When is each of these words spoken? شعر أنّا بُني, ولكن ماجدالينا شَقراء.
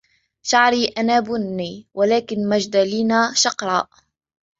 شعر 0.43 0.73
أنّا 0.97 1.19
بُني, 1.19 1.87
ولكن 1.93 2.47
ماجدالينا 2.49 3.31
شَقراء. 3.35 3.89